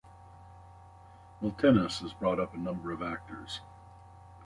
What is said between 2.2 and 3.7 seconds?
up a number of actors.